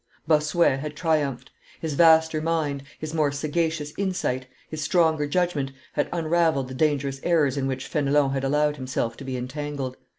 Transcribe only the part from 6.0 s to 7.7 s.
unravelled the dangerous errors in